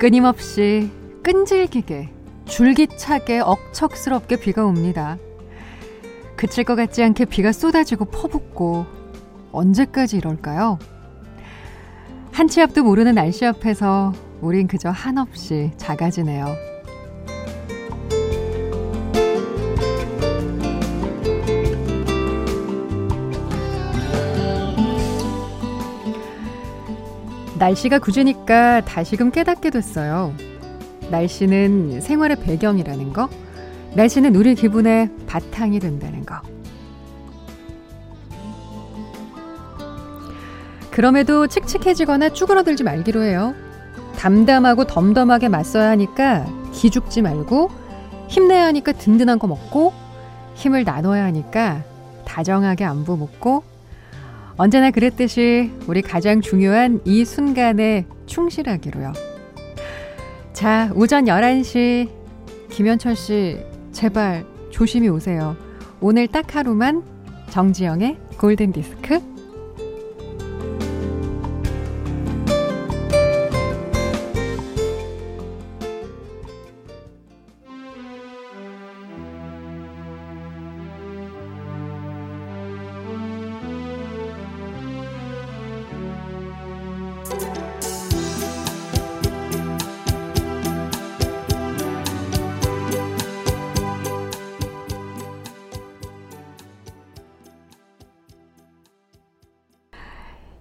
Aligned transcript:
끊임없이 0.00 0.90
끈질기게 1.22 2.08
줄기차게 2.46 3.40
억척스럽게 3.40 4.36
비가 4.36 4.64
옵니다. 4.64 5.18
그칠 6.36 6.64
것 6.64 6.74
같지 6.74 7.02
않게 7.02 7.26
비가 7.26 7.52
쏟아지고 7.52 8.06
퍼붓고 8.06 8.86
언제까지 9.52 10.16
이럴까요? 10.16 10.78
한치 12.32 12.62
앞도 12.62 12.82
모르는 12.82 13.14
날씨 13.14 13.44
앞에서 13.44 14.14
우린 14.40 14.68
그저 14.68 14.88
한없이 14.88 15.70
작아지네요. 15.76 16.69
날씨가 27.60 27.98
굳으니까 27.98 28.80
다시금 28.86 29.30
깨닫게 29.30 29.68
됐어요. 29.68 30.34
날씨는 31.10 32.00
생활의 32.00 32.38
배경이라는 32.40 33.12
거, 33.12 33.28
날씨는 33.94 34.34
우리 34.34 34.54
기분의 34.54 35.10
바탕이 35.26 35.78
된다는 35.78 36.24
거. 36.24 36.40
그럼에도 40.90 41.46
칙칙해지거나 41.46 42.30
쭈그러들지 42.30 42.82
말기로 42.82 43.22
해요. 43.22 43.54
담담하고 44.16 44.84
덤덤하게 44.84 45.48
맞서야 45.48 45.90
하니까 45.90 46.46
기죽지 46.72 47.20
말고 47.20 47.70
힘내야 48.28 48.64
하니까 48.66 48.92
든든한 48.92 49.38
거 49.38 49.46
먹고 49.46 49.92
힘을 50.54 50.84
나눠야 50.84 51.24
하니까 51.24 51.82
다정하게 52.24 52.84
안부 52.84 53.18
묻고 53.18 53.69
언제나 54.60 54.90
그랬듯이 54.90 55.70
우리 55.86 56.02
가장 56.02 56.42
중요한 56.42 57.00
이 57.06 57.24
순간에 57.24 58.04
충실하기로요. 58.26 59.14
자, 60.52 60.92
오전 60.94 61.24
11시 61.24 62.10
김현철 62.68 63.16
씨 63.16 63.56
제발 63.92 64.44
조심히 64.70 65.08
오세요. 65.08 65.56
오늘 65.98 66.26
딱 66.28 66.54
하루만 66.54 67.02
정지영의 67.48 68.18
골든 68.36 68.72
디스크 68.72 69.29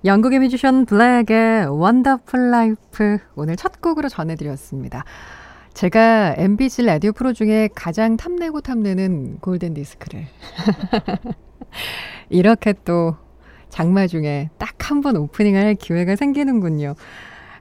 영국의 0.06 0.40
뮤지션 0.40 0.86
블랙의 0.86 1.68
Wonderful 1.68 2.52
Life 2.52 3.18
오늘 3.36 3.56
첫 3.58 3.82
곡으로 3.82 4.08
전해드렸습니다. 4.08 5.04
제가 5.74 6.36
MBC 6.38 6.84
라디오 6.84 7.12
프로 7.12 7.34
중에 7.34 7.70
가장 7.76 8.18
탐내고 8.18 8.62
탐내는 8.62 9.40
골든 9.40 9.74
디스크를 9.74 10.26
이렇게 12.30 12.74
또 12.86 13.16
장마 13.70 14.08
중에 14.08 14.50
딱 14.58 14.70
한 14.90 15.02
번 15.02 15.16
오프닝을 15.18 15.64
할 15.64 15.76
기회가 15.76 16.16
생기는군요. 16.16 16.96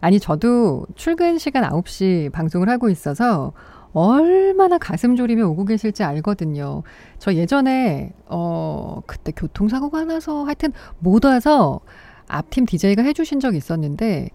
아니 0.00 0.18
저도 0.18 0.86
출근 0.94 1.36
시간 1.36 1.64
9시 1.64 2.32
방송을 2.32 2.70
하고 2.70 2.88
있어서 2.88 3.52
얼마나 3.92 4.78
가슴 4.78 5.14
졸이며 5.14 5.46
오고 5.48 5.66
계실지 5.66 6.04
알거든요. 6.04 6.84
저 7.18 7.34
예전에 7.34 8.12
어 8.26 9.02
그때 9.06 9.30
교통사고가 9.32 10.04
나서 10.04 10.44
하여튼 10.44 10.72
못 11.00 11.24
와서 11.26 11.80
앞팀 12.28 12.66
DJ가 12.66 13.02
해주신 13.02 13.40
적이 13.40 13.58
있었는데 13.58 14.30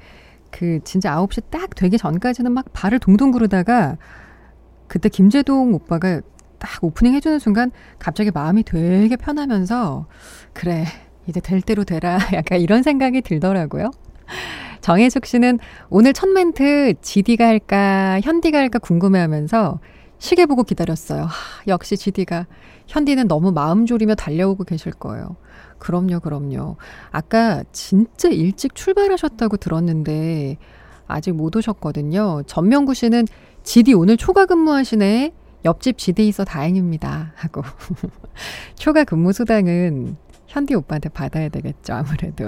그 0.52 0.80
진짜 0.84 1.16
9시 1.16 1.44
딱 1.50 1.76
되기 1.76 1.98
전까지는 1.98 2.52
막 2.52 2.66
발을 2.74 3.00
동동 3.00 3.32
구르다가 3.32 3.98
그때 4.88 5.10
김재동 5.10 5.74
오빠가 5.74 6.22
딱 6.60 6.84
오프닝 6.84 7.14
해주는 7.16 7.40
순간 7.40 7.72
갑자기 8.00 8.32
마음이 8.32 8.64
되게 8.64 9.16
편하면서 9.16 10.06
그래 10.54 10.86
이제 11.28 11.40
될 11.40 11.62
대로 11.62 11.84
되라 11.84 12.20
약간 12.34 12.60
이런 12.60 12.84
생각이 12.84 13.22
들더라고요. 13.22 13.92
정혜숙 14.82 15.26
씨는 15.26 15.60
오늘 15.90 16.14
첫 16.14 16.28
멘트 16.30 16.94
GD가 17.02 17.48
할까 17.48 18.20
현디가 18.22 18.58
할까 18.58 18.80
궁금해하면서 18.80 19.80
시계 20.24 20.46
보고 20.46 20.64
기다렸어요. 20.64 21.24
하, 21.24 21.28
역시 21.68 21.98
GD가 21.98 22.48
현디는 22.88 23.28
너무 23.28 23.52
마음 23.52 23.86
졸이며 23.86 24.16
달려오고 24.16 24.64
계실 24.64 24.94
거예요. 24.94 25.36
그럼요, 25.80 26.22
그럼요. 26.22 26.78
아까 27.12 27.66
진짜 27.74 28.30
일찍 28.30 28.74
출발하셨다고 28.74 29.58
들었는데 29.58 30.56
아직 31.08 31.34
못 31.34 31.54
오셨거든요. 31.58 32.44
전명구 32.48 32.94
씨는 32.94 33.26
지디 33.64 33.94
오늘 33.96 34.16
초과 34.16 34.46
근무하시네. 34.46 35.34
옆집 35.66 35.98
지디 35.98 36.26
있어 36.30 36.46
다행입니다. 36.46 37.34
하고. 37.36 37.62
초과 38.80 39.04
근무 39.04 39.34
수당은 39.34 40.16
현디 40.48 40.74
오빠한테 40.74 41.10
받아야 41.10 41.50
되겠죠, 41.50 41.96
아무래도. 41.96 42.48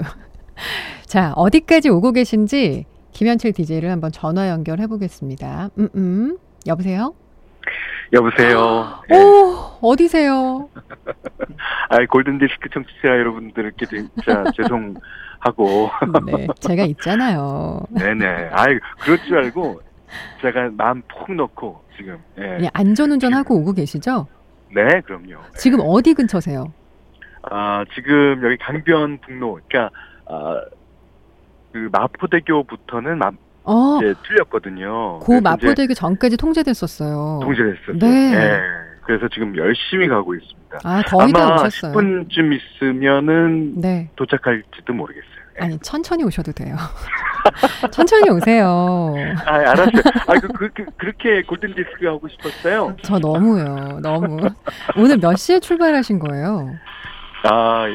자, 1.04 1.34
어디까지 1.36 1.90
오고 1.90 2.12
계신지 2.12 2.86
김현철 3.12 3.52
DJ를 3.52 3.90
한번 3.90 4.12
전화 4.12 4.48
연결해 4.48 4.86
보겠습니다. 4.86 5.68
음, 5.76 5.88
음. 5.94 6.38
여보세요? 6.66 7.14
여보세요. 8.12 9.00
네. 9.08 9.18
오, 9.22 9.54
어디세요? 9.80 10.68
아, 11.90 11.98
골든 12.08 12.38
디스크 12.38 12.68
청취자 12.70 13.08
여러분들께 13.08 13.86
진짜 13.86 14.44
죄송하고. 14.56 15.90
네, 16.26 16.46
제가 16.60 16.84
있잖아요. 16.84 17.82
네네. 17.90 18.50
아, 18.52 18.64
그럴 19.00 19.18
줄 19.24 19.38
알고 19.38 19.80
제가 20.40 20.70
마음 20.76 21.02
푹 21.02 21.32
넣고 21.34 21.82
지금. 21.96 22.18
예. 22.38 22.58
네, 22.58 22.70
안전운전 22.72 23.34
하고 23.34 23.56
오고 23.56 23.72
계시죠? 23.74 24.26
네, 24.74 25.00
그럼요. 25.02 25.40
지금 25.56 25.78
네. 25.78 25.84
어디 25.86 26.14
근처세요? 26.14 26.72
아, 27.42 27.84
지금 27.94 28.40
여기 28.44 28.56
강변북로, 28.58 29.60
그러니까 29.68 29.90
아, 30.26 30.60
그 31.72 31.88
마포대교부터는 31.92 33.18
마, 33.18 33.30
어. 33.66 33.98
이제 34.00 34.14
틀렸거든요. 34.26 35.18
고 35.18 35.40
마포대교 35.40 35.94
전까지 35.94 36.36
통제됐었어요. 36.36 37.40
통제됐었죠. 37.42 37.98
네. 37.98 38.30
네. 38.30 38.60
그래서 39.04 39.28
지금 39.32 39.56
열심히 39.56 40.08
가고 40.08 40.34
있습니다. 40.34 40.78
아, 40.84 41.02
거의 41.02 41.32
다 41.32 41.54
오셨어요. 41.54 41.92
10분쯤 41.92 42.58
있으면은 42.58 43.80
네. 43.80 44.10
도착할지도 44.16 44.92
모르겠어요. 44.92 45.36
네. 45.58 45.64
아니, 45.64 45.78
천천히 45.78 46.24
오셔도 46.24 46.52
돼요. 46.52 46.76
천천히 47.90 48.28
오세요. 48.30 49.14
아, 49.46 49.52
알았어요. 49.54 50.02
아, 50.26 50.34
그, 50.34 50.48
그, 50.48 50.68
그, 50.74 50.84
그렇게 50.96 51.42
골든디스크 51.42 52.06
하고 52.06 52.28
싶었어요? 52.28 52.96
저 53.02 53.18
너무요. 53.18 54.00
너무. 54.02 54.38
오늘 54.96 55.18
몇 55.18 55.36
시에 55.36 55.60
출발하신 55.60 56.18
거예요? 56.18 56.74
아, 57.44 57.86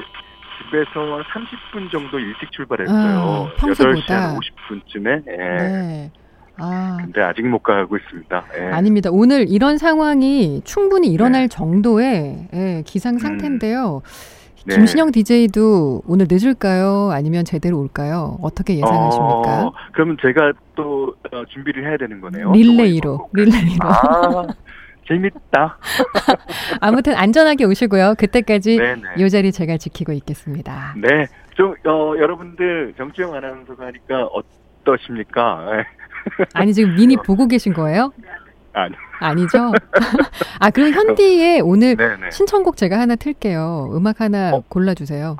집에서 0.71 1.21
30분 1.21 1.91
정도 1.91 2.17
일찍 2.17 2.51
출발했어요. 2.51 2.97
아, 2.97 3.53
평소보다 3.57 4.35
8시 4.35 4.85
50분쯤에. 4.95 5.23
예. 5.27 5.37
네. 5.37 6.11
아. 6.57 6.97
근데 7.01 7.21
아직 7.21 7.45
못 7.45 7.59
가고 7.59 7.97
있습니다. 7.97 8.45
예. 8.57 8.63
아닙니다. 8.71 9.09
오늘 9.11 9.49
이런 9.49 9.77
상황이 9.77 10.61
충분히 10.63 11.09
일어날 11.09 11.43
네. 11.43 11.47
정도의 11.47 12.47
예, 12.53 12.83
기상 12.85 13.15
음. 13.15 13.19
상태인데요. 13.19 14.01
음. 14.05 14.69
김신영 14.69 15.11
네. 15.11 15.23
DJ도 15.23 16.03
오늘 16.07 16.27
늦을까요? 16.29 17.09
아니면 17.11 17.43
제대로 17.45 17.79
올까요? 17.79 18.37
어떻게 18.43 18.75
예상하십니까? 18.75 19.65
어, 19.65 19.73
그러면 19.91 20.17
제가 20.21 20.53
또 20.75 21.15
어, 21.31 21.43
준비를 21.51 21.83
해야 21.87 21.97
되는 21.97 22.21
거네요. 22.21 22.51
릴레이로. 22.51 23.29
릴레이로. 23.33 23.79
아, 23.81 24.47
재밌다. 25.11 25.77
아무튼 26.79 27.15
안전하게 27.15 27.65
오시고요. 27.65 28.15
그때까지 28.17 28.77
네네. 28.77 29.01
이 29.17 29.29
자리 29.29 29.51
제가 29.51 29.77
지키고 29.77 30.13
있겠습니다. 30.13 30.95
네. 30.97 31.27
좀, 31.55 31.75
어, 31.85 32.13
여러분들 32.17 32.93
정주영 32.97 33.33
아나운서가 33.33 33.87
하니까 33.87 34.29
어떠십니까? 34.83 35.65
네. 35.71 35.83
아니, 36.53 36.73
지금 36.73 36.95
미니 36.95 37.17
보고 37.17 37.47
계신 37.47 37.73
거예요? 37.73 38.13
아니. 38.73 38.95
아니죠? 39.19 39.73
아, 40.59 40.69
그럼 40.69 40.91
현디의 40.91 41.61
오늘 41.61 41.97
네네. 41.97 42.31
신청곡 42.31 42.77
제가 42.77 42.99
하나 42.99 43.15
틀게요. 43.15 43.91
음악 43.93 44.21
하나 44.21 44.51
어? 44.53 44.63
골라주세요. 44.69 45.35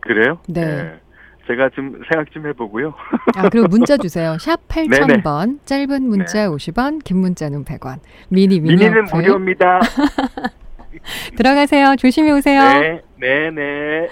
그래요? 0.00 0.38
네. 0.46 0.64
네. 0.64 1.00
제가 1.46 1.70
좀 1.74 2.00
생각 2.10 2.30
좀 2.32 2.46
해보고요. 2.46 2.92
아, 3.36 3.48
그리고 3.48 3.68
문자 3.68 3.96
주세요. 3.98 4.36
샵 4.38 4.66
8000번, 4.68 5.58
짧은 5.64 6.02
문자 6.02 6.42
네. 6.42 6.48
50원, 6.48 7.02
긴 7.04 7.18
문자는 7.18 7.64
100원. 7.64 8.00
미니, 8.28 8.60
미니. 8.60 8.76
미니는 8.76 9.04
무료입니다. 9.12 9.80
들어가세요. 11.36 11.94
조심히 11.96 12.30
오세요. 12.32 12.62
네, 12.62 13.00
네, 13.20 13.50
네. 13.50 14.08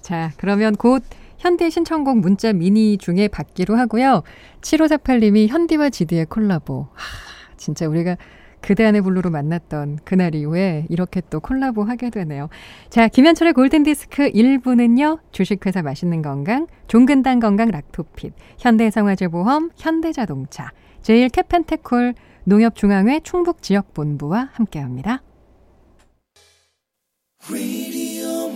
자, 0.00 0.30
그러면 0.36 0.74
곧 0.76 1.02
현디 1.38 1.70
신청곡 1.70 2.18
문자 2.18 2.52
미니 2.52 2.98
중에 2.98 3.28
받기로 3.28 3.76
하고요. 3.76 4.22
7548님이 4.60 5.48
현디와 5.48 5.88
지디의 5.90 6.26
콜라보. 6.26 6.88
하, 6.92 7.56
진짜 7.56 7.88
우리가 7.88 8.16
그대 8.60 8.84
안의 8.84 9.02
블루로 9.02 9.30
만났던 9.30 10.00
그날 10.04 10.34
이후에 10.34 10.86
이렇게 10.88 11.22
또 11.30 11.40
콜라보 11.40 11.82
하게 11.82 12.10
되네요. 12.10 12.48
자, 12.88 13.08
김현철의 13.08 13.52
골든디스크 13.54 14.30
1부는요. 14.30 15.18
주식회사 15.32 15.82
맛있는 15.82 16.22
건강, 16.22 16.66
종근당 16.86 17.40
건강 17.40 17.70
락토핏, 17.70 18.32
현대생활재보험, 18.58 19.70
현대자동차, 19.76 20.70
제일 21.02 21.28
캐펜테콜, 21.28 22.14
농협중앙회 22.44 23.20
충북지역본부와 23.20 24.50
함께합니다. 24.52 25.22
Radio, 27.48 28.50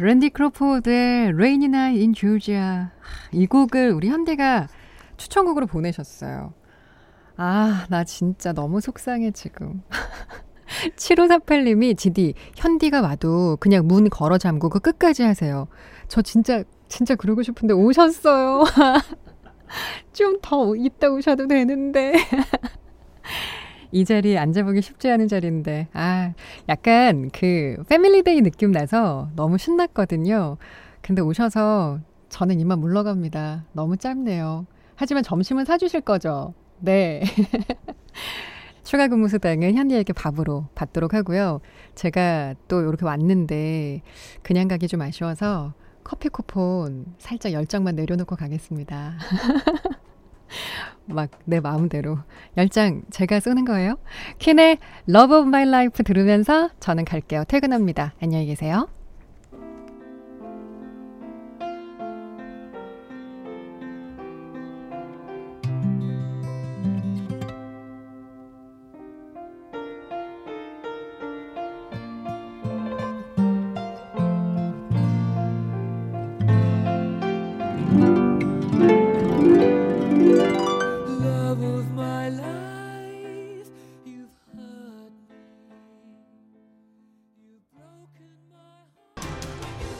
랜디 0.00 0.30
크로포드의 0.30 1.30
Rainy 1.30 1.64
Night 1.64 2.00
in 2.00 2.14
Georgia. 2.14 2.86
이 3.32 3.46
곡을 3.46 3.90
우리 3.90 4.08
현대가 4.08 4.68
추천곡으로 5.16 5.66
보내셨어요. 5.66 6.52
아, 7.36 7.86
나 7.88 8.04
진짜 8.04 8.52
너무 8.52 8.80
속상해, 8.80 9.32
지금. 9.32 9.82
7548님이 10.96 11.96
지디, 11.96 12.34
현디가 12.56 13.00
와도 13.00 13.56
그냥 13.58 13.86
문 13.86 14.08
걸어 14.08 14.38
잠그고 14.38 14.80
끝까지 14.80 15.22
하세요. 15.22 15.66
저 16.06 16.22
진짜, 16.22 16.62
진짜 16.88 17.14
그러고 17.14 17.42
싶은데 17.42 17.74
오셨어요. 17.74 18.64
좀더 20.12 20.76
이따 20.76 21.08
오셔도 21.08 21.46
되는데. 21.46 22.12
이 23.90 24.04
자리에 24.04 24.36
앉아보기 24.38 24.82
쉽지 24.82 25.10
않은 25.10 25.28
자리인데, 25.28 25.88
아, 25.92 26.32
약간 26.68 27.30
그 27.32 27.82
family 27.88 28.24
day 28.24 28.42
느낌 28.42 28.72
나서 28.72 29.30
너무 29.34 29.58
신났거든요. 29.58 30.56
근데 31.00 31.22
오셔서 31.22 32.00
저는 32.28 32.60
이만 32.60 32.80
물러갑니다. 32.80 33.64
너무 33.72 33.96
짧네요. 33.96 34.66
하지만 34.96 35.22
점심은 35.22 35.64
사주실 35.64 36.02
거죠? 36.02 36.54
네. 36.80 37.22
추가 38.84 39.08
근무 39.08 39.28
수당은 39.28 39.74
현디에게 39.74 40.12
밥으로 40.12 40.66
받도록 40.74 41.12
하고요. 41.12 41.60
제가 41.94 42.54
또 42.68 42.80
이렇게 42.80 43.04
왔는데 43.04 44.00
그냥 44.42 44.66
가기 44.66 44.88
좀 44.88 45.02
아쉬워서 45.02 45.74
커피 46.02 46.30
쿠폰 46.30 47.04
살짝 47.18 47.52
열장만 47.52 47.96
내려놓고 47.96 48.34
가겠습니다. 48.36 49.18
막 51.06 51.30
내 51.44 51.60
마음대로 51.60 52.18
열장 52.56 53.02
제가 53.10 53.40
쏘는 53.40 53.64
거예요. 53.64 53.96
퀸의 54.38 54.78
Love 55.08 55.36
of 55.38 55.48
My 55.48 55.66
Life 55.66 56.04
들으면서 56.04 56.70
저는 56.80 57.04
갈게요. 57.04 57.44
퇴근합니다. 57.48 58.14
안녕히 58.20 58.46
계세요. 58.46 58.88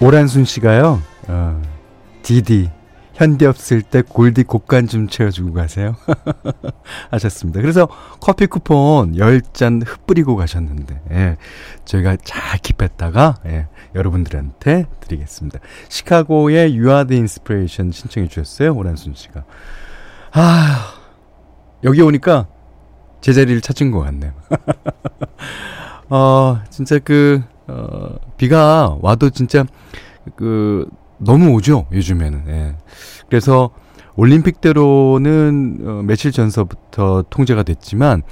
오란순 0.08 0.46
씨가요, 0.46 1.02
어, 1.26 1.62
디디, 2.22 2.70
현디 3.12 3.44
없을 3.44 3.82
때 3.82 4.00
골디 4.00 4.44
곡간 4.44 4.86
좀 4.86 5.06
채워주고 5.06 5.52
가세요. 5.52 5.96
하셨습니다. 7.12 7.60
그래서 7.60 7.86
커피 8.18 8.46
쿠폰 8.46 9.16
10잔 9.16 9.82
흩뿌리고 9.86 10.34
가셨는데, 10.34 11.02
예, 11.10 11.36
저희가 11.84 12.16
잘 12.24 12.58
킵했다가, 12.58 13.34
예, 13.48 13.66
여러분들한테 13.94 14.86
드리겠습니다. 15.00 15.58
시카고의 15.90 16.70
the 16.70 17.18
Inspiration 17.18 17.92
신청해 17.92 18.28
주셨어요. 18.28 18.74
오란순 18.74 19.12
씨가. 19.14 19.44
아, 20.32 20.94
여기 21.84 22.00
오니까 22.00 22.46
제 23.20 23.34
자리를 23.34 23.60
찾은 23.60 23.90
것 23.90 24.00
같네요. 24.00 24.32
어, 26.08 26.62
진짜 26.70 26.98
그, 26.98 27.42
어, 27.68 28.16
비가 28.36 28.96
와도 29.00 29.30
진짜 29.30 29.64
그 30.36 30.88
너무 31.18 31.50
오죠 31.50 31.86
요즘에는. 31.92 32.44
예. 32.48 32.76
그래서 33.28 33.70
올림픽대로는 34.16 35.78
어, 35.84 36.02
며칠 36.04 36.32
전서부터 36.32 37.24
통제가 37.30 37.62
됐지만 37.62 38.22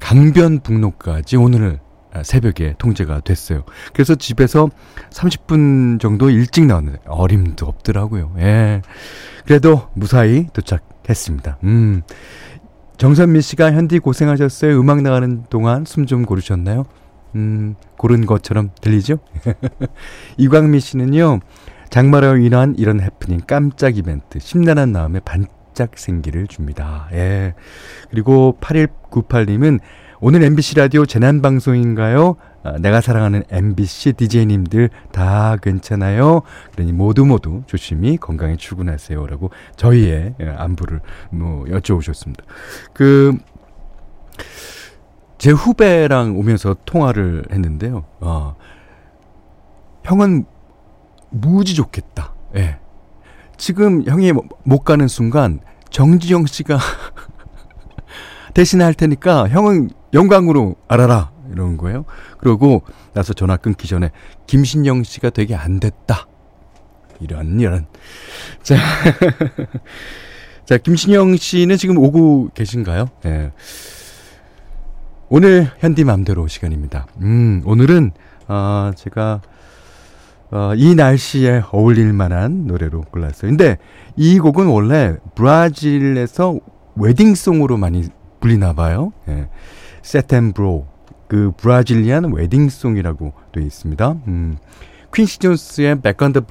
강변북로까지 0.00 1.36
오늘 1.36 1.80
새벽에 2.22 2.74
통제가 2.78 3.20
됐어요. 3.20 3.64
그래서 3.92 4.14
집에서 4.14 4.68
30분 5.10 5.98
정도 6.00 6.30
일찍 6.30 6.64
나왔는데 6.66 7.00
어림도 7.06 7.66
없더라고요. 7.66 8.32
예. 8.38 8.82
그래도 9.44 9.88
무사히 9.94 10.46
도착했습니다. 10.52 11.58
음. 11.64 12.02
정선미 12.96 13.40
씨가 13.42 13.72
현디 13.72 13.98
고생하셨어요. 13.98 14.78
음악 14.78 15.02
나가는 15.02 15.44
동안 15.50 15.84
숨 15.84 16.06
좀 16.06 16.24
고르셨나요? 16.24 16.84
음, 17.34 17.74
고른 17.96 18.26
것처럼 18.26 18.70
들리죠? 18.80 19.18
이광미 20.38 20.80
씨는요, 20.80 21.40
장마로 21.90 22.36
인한 22.38 22.74
이런 22.76 23.00
해프닝 23.00 23.40
깜짝 23.46 23.96
이벤트, 23.96 24.38
심란한 24.38 24.92
마음에 24.92 25.20
반짝 25.20 25.92
생기를 25.96 26.46
줍니다. 26.46 27.08
예. 27.12 27.54
그리고 28.10 28.56
8198님은 28.60 29.80
오늘 30.20 30.42
MBC 30.42 30.76
라디오 30.76 31.04
재난방송인가요? 31.04 32.36
아, 32.62 32.78
내가 32.78 33.02
사랑하는 33.02 33.42
MBC 33.50 34.14
DJ님들 34.14 34.88
다 35.12 35.56
괜찮아요? 35.62 36.40
그러니 36.72 36.92
모두 36.92 37.26
모두 37.26 37.62
조심히 37.66 38.16
건강히 38.16 38.56
출근하세요. 38.56 39.26
라고 39.26 39.50
저희의 39.76 40.34
예, 40.40 40.48
안부를 40.48 41.00
뭐 41.30 41.64
여쭤보셨습니다. 41.66 42.38
그, 42.94 43.36
제 45.44 45.50
후배랑 45.50 46.38
오면서 46.38 46.74
통화를 46.86 47.44
했는데요. 47.52 48.06
어, 48.20 48.56
형은 50.02 50.46
무지 51.28 51.74
좋겠다. 51.74 52.32
예. 52.56 52.78
지금 53.58 54.02
형이 54.06 54.32
못 54.32 54.84
가는 54.84 55.06
순간 55.06 55.60
정지영 55.90 56.46
씨가 56.46 56.78
대신 58.54 58.80
할 58.80 58.94
테니까 58.94 59.50
형은 59.50 59.90
영광으로 60.14 60.76
알아라. 60.88 61.30
이러는 61.52 61.76
거예요. 61.76 62.06
그러고 62.38 62.82
나서 63.12 63.34
전화 63.34 63.58
끊기 63.58 63.86
전에 63.86 64.12
김신영 64.46 65.02
씨가 65.02 65.28
되게 65.28 65.54
안 65.54 65.78
됐다. 65.78 66.26
이런, 67.20 67.60
이런. 67.60 67.86
자. 68.62 68.76
자, 70.64 70.78
김신영 70.78 71.36
씨는 71.36 71.76
지금 71.76 71.98
오고 71.98 72.48
계신가요? 72.54 73.08
예. 73.26 73.52
네. 75.24 75.28
오늘 75.28 75.70
현디 75.78 76.04
맘대로 76.04 76.46
시간입니다. 76.46 77.06
음, 77.20 77.62
오늘은, 77.64 78.12
어, 78.48 78.90
제가, 78.94 79.40
어, 80.50 80.72
이 80.76 80.94
날씨에 80.94 81.62
어울릴 81.72 82.12
만한 82.12 82.66
노래로 82.66 83.02
골랐어요. 83.10 83.50
근데 83.50 83.78
이 84.16 84.38
곡은 84.38 84.66
원래 84.66 85.16
브라질에서 85.34 86.60
웨딩송으로 86.96 87.76
많이 87.76 88.04
불리나 88.40 88.74
봐요. 88.74 89.12
예. 89.28 89.48
세템브로. 90.02 90.86
그 91.26 91.52
브라질리안 91.56 92.32
웨딩송이라고 92.32 93.32
되어 93.52 93.64
있습니다. 93.64 94.16
음. 94.28 94.56
퀸시 95.12 95.38
존스의 95.38 96.02
Back 96.02 96.24
on 96.24 96.32
the 96.32 96.44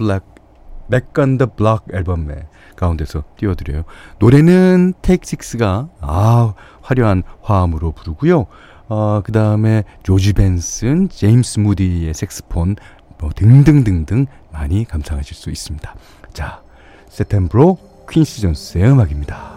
On 1.18 1.38
the 1.38 1.50
Block 1.56 1.86
앨범에 1.94 2.48
가운데서 2.76 3.24
띄워드려요. 3.38 3.84
노래는 4.20 4.94
테이크 5.02 5.26
식스가 5.26 5.90
아 6.02 6.54
화려한 6.82 7.24
화음으로 7.42 7.92
부르고요. 7.92 8.48
어, 8.90 9.22
그 9.24 9.32
다음에 9.32 9.84
조지 10.04 10.34
벤슨, 10.34 11.10
제임스 11.10 11.60
무디의 11.60 12.14
색스폰, 12.14 12.76
뭐 13.18 13.30
등등등등 13.36 14.26
많이 14.52 14.86
감상하실 14.86 15.36
수 15.36 15.50
있습니다. 15.50 15.96
자, 16.34 16.62
세템브로 17.10 17.78
퀸시 18.10 18.42
존스의 18.42 18.92
음악입니다. 18.92 19.54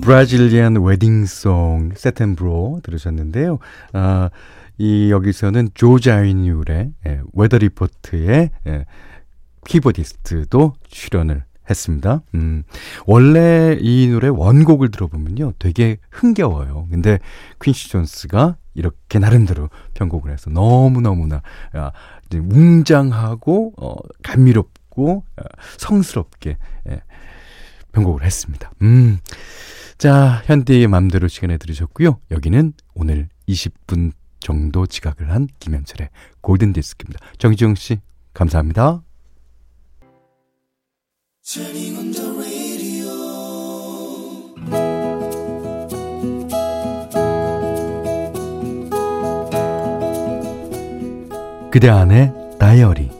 Brazilian 0.00 0.76
Wedding 0.82 1.52
Song 1.52 1.92
Setembro 1.96 2.80
들으셨는데요. 2.82 3.58
아, 3.92 4.30
이 4.78 5.10
여기서는 5.10 5.68
조 5.74 5.96
자비눌의 5.96 6.92
예, 7.06 7.20
웨더 7.34 7.58
리포트의 7.58 8.50
예, 8.66 8.84
keyboardist도 9.66 10.72
출연을 10.88 11.44
했습니다. 11.68 12.22
음, 12.34 12.62
원래 13.06 13.76
이 13.80 14.08
노래 14.08 14.28
원곡을 14.28 14.90
들어보면요, 14.90 15.52
되게 15.58 15.98
흥겨워요. 16.10 16.88
근데 16.90 17.18
퀸시 17.60 17.90
존스가 17.90 18.56
이렇게 18.74 19.18
나름대로 19.18 19.68
편곡을 19.94 20.32
해서 20.32 20.50
너무너무나 20.50 21.42
아, 21.74 21.92
웅장하고 22.32 23.74
어, 23.76 23.96
감미롭고 24.22 25.24
어, 25.36 25.42
성스럽게 25.76 26.56
예, 26.88 27.02
편곡을 27.92 28.24
했습니다. 28.24 28.72
음. 28.82 29.18
자, 30.00 30.40
현대의 30.46 30.86
맘대로 30.88 31.28
시간에 31.28 31.58
들으셨고요. 31.58 32.20
여기는 32.30 32.72
오늘 32.94 33.28
20분 33.46 34.12
정도 34.40 34.86
지각을 34.86 35.30
한 35.30 35.46
김현철의 35.58 36.08
골든 36.40 36.72
디스크입니다. 36.72 37.20
정지영 37.36 37.74
씨, 37.74 37.98
감사합니다. 38.32 39.02
그대 51.70 51.90
안에 51.90 52.32
다이어리 52.58 53.19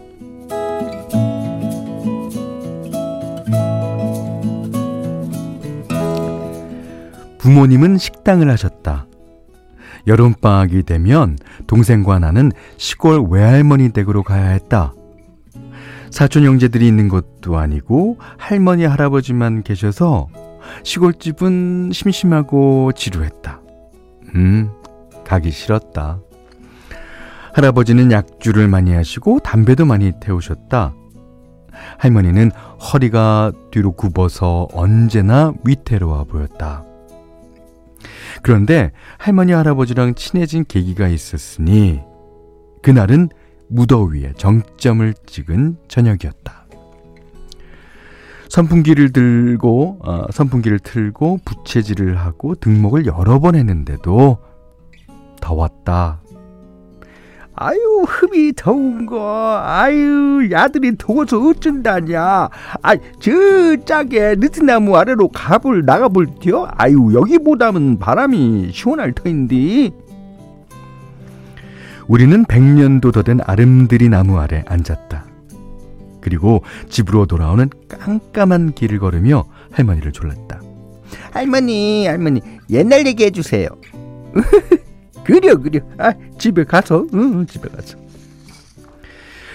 부모님은 7.41 7.97
식당을 7.97 8.51
하셨다. 8.51 9.07
여름방학이 10.07 10.83
되면 10.83 11.39
동생과 11.67 12.19
나는 12.19 12.53
시골 12.77 13.27
외할머니 13.31 13.91
댁으로 13.91 14.23
가야 14.23 14.51
했다. 14.51 14.95
사촌 16.11 16.45
형제들이 16.45 16.87
있는 16.87 17.09
것도 17.09 17.57
아니고 17.57 18.19
할머니 18.37 18.85
할아버지만 18.85 19.63
계셔서 19.63 20.29
시골집은 20.83 21.93
심심하고 21.93 22.93
지루했다. 22.93 23.61
음, 24.35 24.71
가기 25.25 25.51
싫었다. 25.51 26.21
할아버지는 27.55 28.13
약주를 28.13 28.69
많이 28.69 28.93
하시고 28.93 29.41
담배도 29.41 29.87
많이 29.87 30.13
태우셨다. 30.21 30.95
할머니는 31.99 32.51
허리가 32.93 33.51
뒤로 33.71 33.93
굽어서 33.93 34.69
언제나 34.73 35.53
위태로워 35.65 36.25
보였다. 36.25 36.85
그런데 38.43 38.93
할머니 39.19 39.53
할아버지랑 39.53 40.15
친해진 40.15 40.65
계기가 40.67 41.09
있었으니 41.09 42.01
그날은 42.83 43.29
무더위에 43.69 44.33
정점을 44.37 45.15
찍은 45.27 45.77
저녁이었다. 45.89 46.67
선풍기를 48.49 49.13
들고 49.13 50.01
어, 50.03 50.27
선풍기를 50.33 50.81
틀고 50.81 51.41
부채질을 51.45 52.19
하고 52.19 52.57
등목을 52.57 53.07
여러 53.07 53.39
번 53.39 53.55
했는데도 53.55 54.39
더웠다. 55.41 56.20
아유 57.63 58.05
흠이 58.09 58.55
더운 58.57 59.05
거. 59.05 59.61
아유 59.63 60.49
야들이 60.51 60.97
더워서 60.97 61.39
어쩐다냐. 61.39 62.49
아저 62.81 63.77
짝에 63.85 64.37
느티나무 64.39 64.97
아래로 64.97 65.29
가볼 65.29 65.85
나가볼게요 65.85 66.67
아유 66.79 67.11
여기보다는 67.13 67.99
바람이 67.99 68.71
시원할 68.73 69.13
터인데 69.13 69.91
우리는 72.09 72.45
백년도 72.47 73.13
더 73.13 73.23
된 73.23 73.41
아름드리 73.45 74.09
나무 74.09 74.39
아래 74.39 74.65
앉았다. 74.67 75.27
그리고 76.23 76.63
집으로 76.89 77.27
돌아오는 77.27 77.69
깜깜한 77.89 78.73
길을 78.73 78.99
걸으며 79.01 79.45
할머니를 79.73 80.13
졸랐다. 80.13 80.63
할머니 81.33 82.07
할머니 82.07 82.41
옛날 82.71 83.07
얘기 83.07 83.25
해 83.25 83.31
주세요 83.31 83.69
그려 85.25 85.57
그려 85.57 85.81
아 85.99 86.13
집에 86.39 86.65
가서 86.65 87.07
응 87.15 87.47
집에 87.47 87.69
가서 87.69 87.99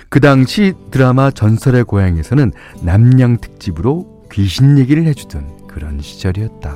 그 0.10 0.20
당시 0.20 0.74
드라마 0.92 1.32
전설의 1.32 1.84
고향에서는 1.84 2.52
남양 2.84 3.38
특집으로 3.42 4.24
귀신 4.32 4.78
얘기를 4.78 5.06
해주던 5.06 5.68
그런 5.68 6.00
시절이었다. 6.00 6.74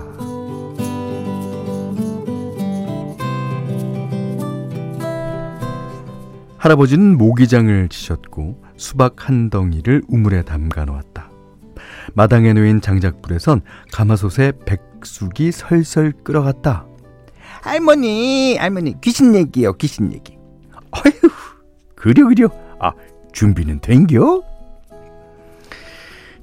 할아버지는 6.57 7.17
모기장을 7.17 7.87
치셨고 7.87 8.61
수박 8.75 9.29
한 9.29 9.49
덩이를 9.49 10.03
우물에 10.09 10.41
담가 10.41 10.83
놓았다. 10.83 11.29
마당에 12.13 12.51
놓인 12.51 12.81
장작불에선 12.81 13.61
가마솥에 13.93 14.51
백숙이 14.65 15.53
설설 15.53 16.11
끓어갔다. 16.11 16.88
할머니, 17.61 18.57
할머니, 18.57 18.99
귀신 19.01 19.35
얘기요, 19.35 19.73
귀신 19.73 20.13
얘기. 20.13 20.37
어휴, 20.91 21.31
그려, 21.95 22.27
그려. 22.27 22.49
아, 22.79 22.91
준비는 23.33 23.79
된겨? 23.79 24.41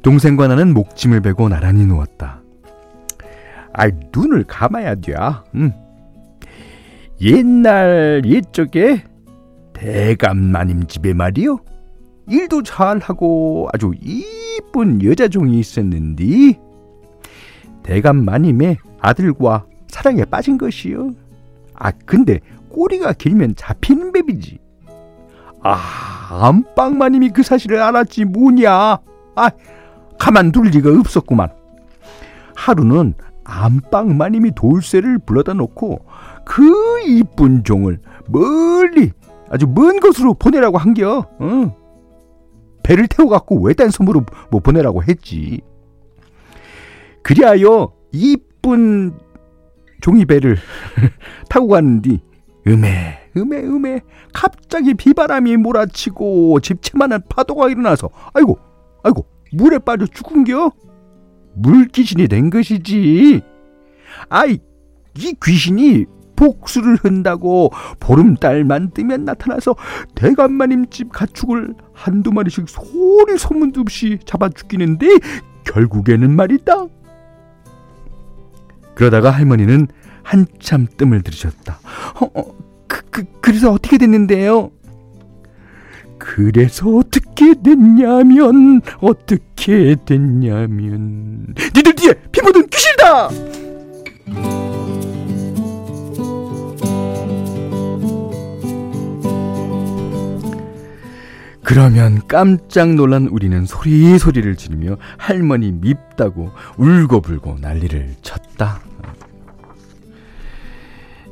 동생과 0.03 0.49
나는 0.49 0.73
목짐을 0.73 1.21
베고 1.21 1.49
나란히 1.49 1.85
누웠다. 1.87 2.43
아, 3.73 3.89
눈을 4.15 4.45
감아야 4.45 4.95
돼. 4.97 5.15
응. 5.57 5.73
옛날 7.21 8.23
옛적에 8.25 9.03
대감마님 9.73 10.87
집에 10.87 11.13
말이요. 11.13 11.59
일도 12.29 12.63
잘하고 12.63 13.69
아주 13.73 13.93
이쁜 14.01 15.03
여자종이 15.03 15.59
있었는데 15.59 16.59
대감마님의 17.83 18.79
아들과 19.01 19.67
사랑에 19.89 20.25
빠진 20.25 20.59
것이요. 20.59 21.13
아, 21.75 21.91
근데 22.05 22.41
꼬리가 22.71 23.13
길면 23.13 23.55
잡히는 23.57 24.13
뱀이지. 24.13 24.59
아, 25.63 26.49
안방마님이 26.49 27.31
그 27.31 27.43
사실을 27.43 27.81
알았지 27.83 28.25
뭐냐. 28.27 28.73
아, 28.73 29.51
가만둘 30.19 30.69
리가 30.69 30.91
없었구만. 31.01 31.51
하루는 32.55 33.15
안방마님이 33.45 34.53
돌쇠를 34.55 35.19
불러다 35.19 35.53
놓고 35.55 36.05
그 36.45 37.03
이쁜 37.07 37.65
종을 37.65 37.99
멀리 38.29 39.13
아주 39.51 39.67
먼 39.69 40.01
곳으로 40.01 40.35
보내라고 40.35 40.79
한겨. 40.79 41.27
응. 41.41 41.73
배를 42.83 43.09
태워갖고 43.09 43.61
외딴 43.63 43.91
섬으로 43.91 44.25
뭐 44.51 44.61
보내라고 44.61 45.03
했지. 45.03 45.61
그리하여 47.23 47.93
이쁜 48.13 49.15
종이배를 50.07 50.57
타고 51.51 51.69
갔는디 51.69 52.21
음에 52.69 53.19
음에 53.37 53.59
음에 53.59 54.01
갑자기 54.33 54.95
비바람이 54.95 55.57
몰아치고 55.57 56.61
집채만한 56.61 57.23
파도가 57.29 57.69
일어나서 57.69 58.11
아이고 58.33 58.59
아이고 59.03 59.27
물에 59.53 59.79
빠져 59.81 60.07
죽은겨? 60.07 60.71
물 61.55 61.87
귀신이 61.87 62.29
된 62.29 62.51
것이지. 62.51 63.43
아이 64.29 64.59
이 65.19 65.35
귀신이 65.43 66.05
복수를 66.37 66.99
한다고 67.03 67.71
보름달만 67.99 68.91
뜨면 68.91 69.25
나타나서 69.25 69.75
대감마님 70.15 70.91
집 70.91 71.11
가축을 71.11 71.75
한두 71.95 72.31
마리씩 72.31 72.69
소리 72.69 73.39
소문도 73.39 73.81
없이 73.81 74.19
잡아 74.27 74.51
죽이는데 74.51 75.07
결국에는 75.65 76.37
말이다 76.37 76.87
그러다가 78.97 79.31
할머니는 79.31 79.87
한참 80.25 80.89
뜸을 80.97 81.23
들이셨다. 81.23 81.79
어, 82.21 82.31
어, 82.35 82.57
그, 82.89 83.03
그, 83.11 83.25
그래서 83.41 83.71
어떻게 83.71 83.99
됐는데요? 83.99 84.73
그래서 86.19 86.89
어떻게 86.89 87.55
됐냐면 87.63 88.81
어떻게 89.01 89.95
됐냐면 90.05 91.55
니들 91.75 91.95
뒤에 91.95 92.15
피 92.33 92.41
묻은 92.41 92.67
귀신이다! 92.69 93.29
그러면 101.67 102.23
깜짝 102.29 102.95
놀란 102.95 103.27
우리는 103.27 103.67
소리 103.67 104.21
소리를 104.21 104.55
지르며 104.55 104.99
할머니 105.19 105.73
밉다고 105.73 106.53
울고불고 106.77 107.59
난리를 107.61 108.15
쳤다. 108.23 108.79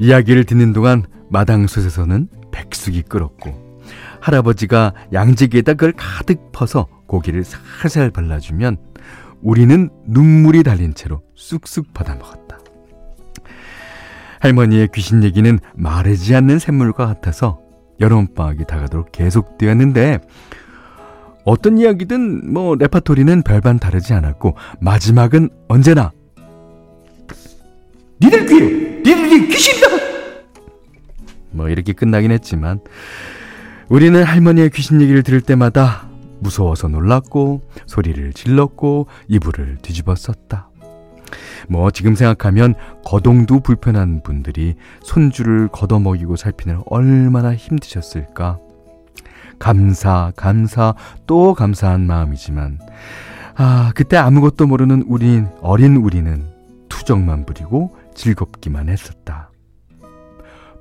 이야기를 0.00 0.42
듣는 0.42 0.72
동안 0.72 1.04
마당솥에서는 1.30 2.26
백숙이 2.50 3.02
끓었고 3.02 3.78
할아버지가 4.20 4.94
양지기에다 5.12 5.74
그걸 5.74 5.92
가득 5.96 6.50
퍼서 6.50 6.88
고기를 7.06 7.44
살살 7.44 8.10
발라주면 8.10 8.76
우리는 9.40 9.88
눈물이 10.04 10.64
달린 10.64 10.94
채로 10.94 11.22
쑥쑥 11.36 11.94
받아 11.94 12.16
먹었다. 12.16 12.58
할머니의 14.40 14.88
귀신 14.92 15.22
얘기는 15.22 15.60
마르지 15.76 16.34
않는 16.34 16.58
샘물과 16.58 17.06
같아서 17.06 17.63
여름방학이 18.00 18.64
다가도록 18.64 19.12
계속되었는데 19.12 20.20
어떤 21.44 21.78
이야기든 21.78 22.52
뭐 22.52 22.74
레파토리는 22.74 23.42
별반 23.42 23.78
다르지 23.78 24.14
않았고 24.14 24.56
마지막은 24.80 25.50
언제나 25.68 26.12
니들 28.20 28.46
귀에 28.46 28.60
니들이 28.98 29.48
귀신이다 29.48 29.88
뭐 31.50 31.68
이렇게 31.68 31.92
끝나긴 31.92 32.30
했지만 32.30 32.80
우리는 33.88 34.22
할머니의 34.22 34.70
귀신 34.70 35.00
얘기를 35.00 35.22
들을 35.22 35.40
때마다 35.40 36.08
무서워서 36.40 36.88
놀랐고 36.88 37.62
소리를 37.86 38.32
질렀고 38.32 39.06
이불을 39.28 39.78
뒤집어 39.82 40.14
썼다. 40.14 40.68
뭐 41.68 41.90
지금 41.90 42.14
생각하면 42.14 42.74
거동도 43.04 43.60
불편한 43.60 44.22
분들이 44.22 44.74
손주를 45.02 45.68
걷어먹이고 45.68 46.36
살피는 46.36 46.82
얼마나 46.86 47.54
힘드셨을까. 47.54 48.58
감사, 49.58 50.32
감사, 50.36 50.94
또 51.26 51.54
감사한 51.54 52.06
마음이지만 52.06 52.78
아 53.56 53.92
그때 53.94 54.16
아무것도 54.16 54.66
모르는 54.66 55.04
우린 55.06 55.48
어린 55.60 55.96
우리는 55.96 56.44
투정만 56.88 57.46
부리고 57.46 57.96
즐겁기만 58.14 58.88
했었다. 58.88 59.50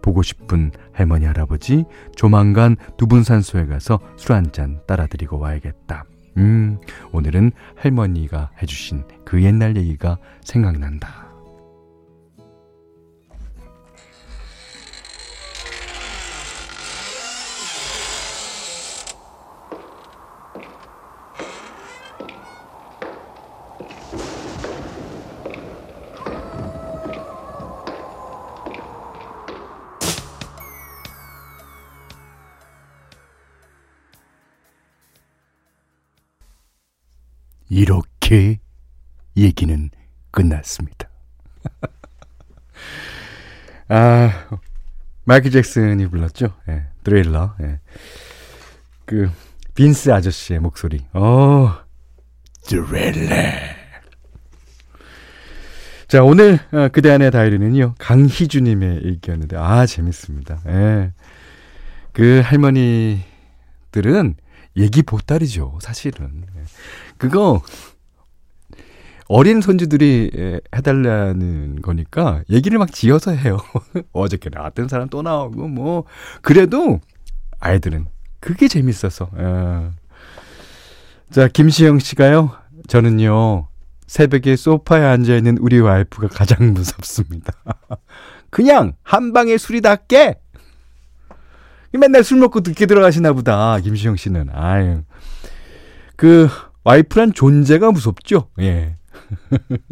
보고 0.02 0.22
싶은 0.22 0.72
할머니 0.92 1.26
할아버지 1.26 1.86
조만간 2.16 2.76
두분산소에 2.98 3.68
가서 3.68 4.00
술 4.18 4.34
한 4.36 4.52
잔 4.52 4.82
따라드리고 4.86 5.40
와야겠다. 5.40 6.04
음, 6.38 6.80
오늘은 7.12 7.52
할머니가 7.76 8.52
해주신 8.62 9.04
그 9.26 9.44
옛날 9.44 9.78
얘기가 9.78 10.18
생각난다. 10.42 11.33
마이클 45.34 45.50
잭슨이 45.50 46.06
불렀죠. 46.10 46.54
예, 46.70 46.84
드레일러. 47.04 47.56
예. 47.64 47.80
그 49.06 49.32
빈스 49.74 50.12
아저씨의 50.12 50.60
목소리. 50.60 51.04
어, 51.12 51.74
드레일러. 52.68 53.36
자, 56.08 56.24
오늘 56.24 56.60
어, 56.72 56.90
그대 56.90 57.10
안의 57.10 57.32
다이리는요. 57.32 57.96
강희주님의 57.98 58.98
일기였는데 58.98 59.58
아 59.58 59.88
재밌습니다. 59.88 60.62
예. 60.68 61.14
그 62.12 62.42
할머니들은 62.46 64.36
얘기 64.78 65.02
보따리죠, 65.02 65.80
사실은. 65.82 66.44
예. 66.56 66.62
그거 67.18 67.64
어린 69.36 69.62
손주들이 69.62 70.60
해달라는 70.76 71.82
거니까 71.82 72.44
얘기를 72.52 72.78
막 72.78 72.92
지어서 72.92 73.32
해요. 73.32 73.58
어저께 74.14 74.52
나왔던 74.54 74.88
사람 74.90 75.10
또 75.10 75.24
나오고 75.24 75.70
뭐 75.70 76.04
그래도 76.44 77.00
아이들은 77.60 78.06
그게 78.40 78.68
재밌어서. 78.68 79.32
예. 79.40 79.90
자 81.32 81.48
김시영 81.48 81.98
씨가요. 81.98 82.52
저는요 82.88 83.70
새벽에 84.06 84.56
소파에 84.56 85.04
앉아 85.04 85.36
있는 85.36 85.58
우리 85.58 85.80
와이프가 85.80 86.28
가장 86.28 86.76
무섭습니다. 86.76 87.54
그냥 88.52 88.94
한 89.02 89.34
방에 89.34 89.58
술이 89.58 89.82
다 89.82 89.96
깨. 89.96 90.36
맨날 91.92 92.24
술 92.24 92.38
먹고 92.38 92.60
늦게 92.60 92.86
들어가시나 92.86 93.34
보다 93.34 93.80
김시영 93.80 94.16
씨는. 94.16 94.50
아유 94.54 95.02
그 96.18 96.48
와이프란 96.84 97.34
존재가 97.34 97.90
무섭죠? 97.90 98.50
예. 98.60 98.98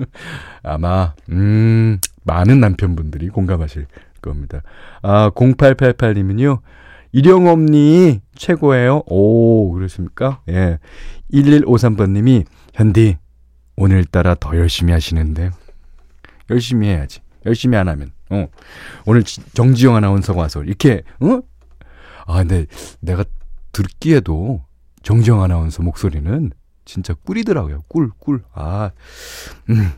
아마, 0.63 1.13
음, 1.29 1.99
많은 2.23 2.59
남편분들이 2.59 3.29
공감하실 3.29 3.87
겁니다. 4.21 4.61
아, 5.01 5.29
0888님은요, 5.31 6.59
일용엄니 7.11 8.21
최고예요. 8.35 9.03
오, 9.07 9.71
그렇습니까? 9.71 10.41
예. 10.49 10.79
1153번님이, 11.33 12.45
현디, 12.73 13.17
오늘따라 13.75 14.35
더 14.35 14.55
열심히 14.57 14.93
하시는데. 14.93 15.51
열심히 16.49 16.87
해야지. 16.87 17.19
열심히 17.45 17.77
안 17.77 17.87
하면. 17.89 18.11
어. 18.29 18.47
오늘 19.05 19.23
정지영 19.23 19.95
아나운서가 19.95 20.39
와서 20.39 20.63
이렇게, 20.63 21.03
어? 21.19 21.41
아, 22.25 22.37
근데 22.37 22.65
내가 22.99 23.25
듣기에도 23.71 24.63
정지영 25.03 25.41
아나운서 25.41 25.83
목소리는 25.83 26.51
진짜 26.91 27.13
꿀이더라고요. 27.13 27.83
꿀, 27.87 28.09
꿀. 28.19 28.41
아, 28.53 28.91
음. 29.69 29.91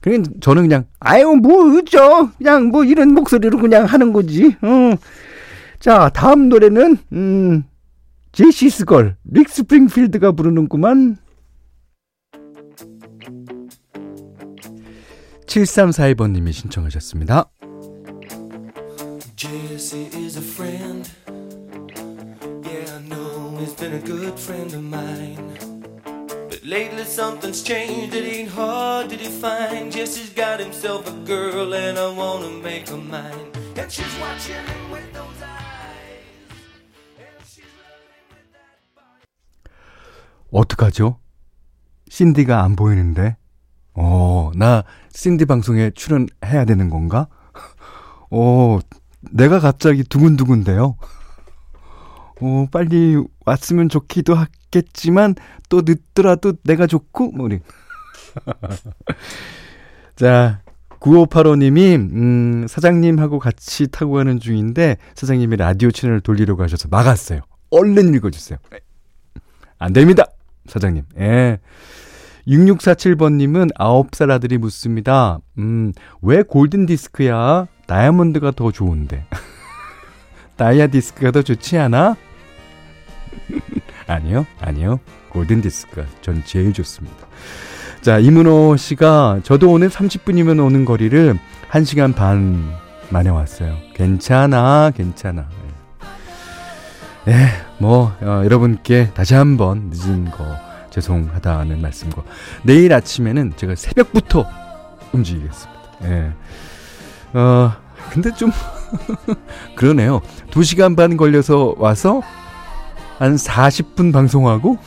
그냥 0.00 0.24
저는 0.40 0.62
그냥, 0.62 0.86
아유, 0.98 1.26
뭐, 1.26 1.78
어쩌. 1.78 2.30
그냥 2.38 2.68
뭐 2.68 2.82
이런 2.84 3.12
목소리로 3.12 3.58
그냥 3.58 3.84
하는 3.84 4.14
거지. 4.14 4.56
어. 4.62 4.96
자, 5.78 6.08
다음 6.14 6.48
노래는, 6.48 6.96
음, 7.12 7.64
제시스걸, 8.32 9.16
릭 9.24 9.50
스프링필드가 9.50 10.32
부르는구만. 10.32 11.18
7342번님이 15.46 16.52
신청하셨습니다. 16.52 17.50
Something's 27.30 27.62
changed, 27.62 28.14
it 28.14 28.26
ain't 28.26 28.50
hard 28.50 29.08
to 29.08 29.16
define. 29.16 29.90
Jesse's 29.90 30.30
got 30.30 30.58
himself 30.58 31.06
a 31.06 31.14
girl 31.24 31.72
and 31.74 31.96
I 31.96 32.08
wanna 32.10 32.50
make 32.60 32.88
her 32.88 32.96
mine. 32.96 33.52
And 33.76 33.88
she's 33.88 34.14
watching 34.20 34.58
him 34.70 34.90
with 34.90 35.06
those 35.14 35.38
eyes. 35.38 36.26
And 37.22 37.38
she's 37.46 37.70
loving 37.78 38.26
with 38.34 38.50
that 38.50 38.78
body. 38.96 39.30
어떡하죠? 40.50 41.18
신디가 42.08 42.64
안 42.64 42.74
보이는데? 42.74 43.36
어, 43.94 44.50
나 44.56 44.82
신디 45.12 45.44
방송에 45.44 45.90
출연해야 45.90 46.64
되는 46.66 46.90
건가? 46.90 47.28
어, 48.32 48.80
내가 49.30 49.60
갑자기 49.60 50.02
두근두근데요. 50.02 50.96
어, 52.40 52.66
빨리 52.70 53.16
왔으면 53.44 53.88
좋기도 53.88 54.34
하겠지만 54.34 55.34
또 55.68 55.82
늦더라도 55.84 56.54
내가 56.64 56.86
좋고 56.86 57.32
뭐 57.32 57.46
우리 57.46 57.60
자 60.16 60.60
9585님이 61.00 61.96
음, 61.96 62.66
사장님하고 62.68 63.38
같이 63.38 63.88
타고 63.88 64.12
가는 64.12 64.38
중인데 64.38 64.96
사장님이 65.14 65.56
라디오 65.56 65.90
채널을 65.90 66.20
돌리려고 66.20 66.62
하셔서 66.62 66.88
막았어요. 66.90 67.40
얼른 67.70 68.14
읽어주세요. 68.14 68.58
안 69.78 69.92
됩니다. 69.92 70.24
사장님. 70.66 71.04
예. 71.18 71.58
6647번님은 72.46 73.74
9살 73.74 74.30
아들이 74.30 74.58
묻습니다. 74.58 75.38
음, 75.58 75.92
왜 76.20 76.42
골든 76.42 76.86
디스크야? 76.86 77.66
다이아몬드가 77.86 78.52
더 78.52 78.70
좋은데. 78.70 79.26
다이아 80.56 80.88
디스크가 80.88 81.30
더 81.30 81.42
좋지 81.42 81.78
않아? 81.78 82.16
아니요, 84.10 84.46
아니요. 84.60 84.98
골든 85.30 85.60
디스크가 85.62 86.04
전 86.20 86.42
제일 86.44 86.72
좋습니다. 86.72 87.16
자, 88.00 88.18
이문호 88.18 88.76
씨가 88.76 89.40
저도 89.42 89.70
오늘 89.70 89.88
30분이면 89.88 90.64
오는 90.64 90.84
거리를 90.84 91.38
1시간 91.70 92.14
반 92.14 92.72
만에 93.10 93.30
왔어요. 93.30 93.76
괜찮아, 93.94 94.90
괜찮아. 94.96 95.48
네. 97.24 97.34
예, 97.34 97.48
뭐 97.78 98.12
어, 98.20 98.42
여러분께 98.44 99.10
다시 99.14 99.34
한번 99.34 99.90
늦은 99.92 100.30
거 100.30 100.56
죄송하다는 100.90 101.80
말씀과 101.80 102.22
내일 102.62 102.92
아침에는 102.92 103.52
제가 103.56 103.74
새벽부터 103.76 104.46
움직이겠습니다. 105.12 105.80
예. 106.04 106.32
어, 107.34 107.72
근데 108.10 108.32
좀 108.34 108.50
그러네요. 109.76 110.20
2시간 110.50 110.96
반 110.96 111.16
걸려서 111.16 111.74
와서 111.78 112.22
한 113.20 113.36
40분 113.36 114.12
방송하고 114.12 114.78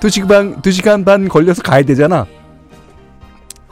2시간 0.00 0.28
반, 0.28 0.62
2시간 0.62 1.04
반 1.04 1.28
걸려서 1.28 1.62
가야 1.62 1.82
되잖아. 1.82 2.26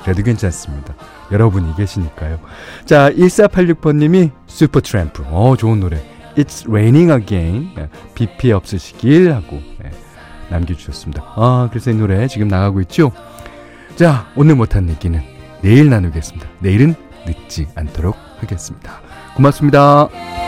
그래도 0.03 0.23
괜찮습니다. 0.23 0.95
여러분이 1.33 1.75
계시니까요. 1.75 2.39
자, 2.85 3.11
1486번님이 3.11 4.31
Supertramp. 4.47 5.25
어, 5.29 5.57
좋은 5.57 5.81
노래. 5.81 6.03
It's 6.37 6.69
raining 6.69 7.11
again. 7.11 7.71
예, 7.79 7.89
비 8.15 8.29
피해 8.37 8.53
없으시길 8.53 9.33
하고 9.33 9.57
예, 9.85 9.91
남겨주셨습니다. 10.51 11.23
아, 11.37 11.69
그래서 11.71 11.91
이 11.91 11.95
노래 11.95 12.29
지금 12.29 12.49
나가고 12.49 12.83
있죠? 12.83 13.11
자, 13.97 14.27
오늘 14.37 14.57
못한 14.57 14.89
얘기는 14.91 15.19
내일 15.63 15.89
나누겠습니다. 15.89 16.47
내일은 16.59 16.95
늦지 17.27 17.69
않도록 17.75 18.17
하겠습니다. 18.41 19.01
고맙습니다. 19.35 20.44